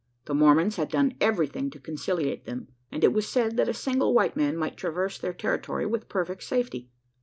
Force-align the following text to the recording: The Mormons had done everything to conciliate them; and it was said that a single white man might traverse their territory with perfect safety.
The 0.25 0.33
Mormons 0.33 0.77
had 0.77 0.89
done 0.89 1.13
everything 1.21 1.69
to 1.69 1.79
conciliate 1.79 2.45
them; 2.45 2.69
and 2.91 3.03
it 3.03 3.13
was 3.13 3.29
said 3.29 3.55
that 3.57 3.69
a 3.69 3.73
single 3.75 4.15
white 4.15 4.35
man 4.35 4.57
might 4.57 4.75
traverse 4.75 5.19
their 5.19 5.31
territory 5.31 5.85
with 5.85 6.09
perfect 6.09 6.41
safety. 6.41 6.89